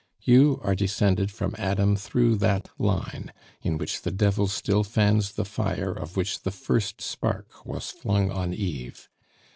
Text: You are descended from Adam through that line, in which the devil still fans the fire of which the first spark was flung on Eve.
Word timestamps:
You 0.23 0.59
are 0.63 0.73
descended 0.73 1.29
from 1.29 1.53
Adam 1.59 1.95
through 1.95 2.37
that 2.37 2.69
line, 2.79 3.31
in 3.61 3.77
which 3.77 4.01
the 4.01 4.09
devil 4.09 4.47
still 4.47 4.83
fans 4.83 5.33
the 5.33 5.45
fire 5.45 5.91
of 5.93 6.17
which 6.17 6.41
the 6.41 6.49
first 6.49 7.01
spark 7.01 7.63
was 7.67 7.91
flung 7.91 8.31
on 8.31 8.51
Eve. 8.51 9.07